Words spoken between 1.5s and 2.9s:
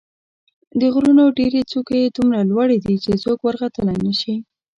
څوکې یې دومره لوړې